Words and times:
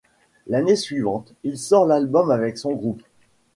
L'année 0.47 0.75
suivante, 0.77 1.31
il 1.43 1.59
sort 1.59 1.85
l'album 1.85 2.31
avec 2.31 2.57
son 2.57 2.73
groupe. 2.73 3.03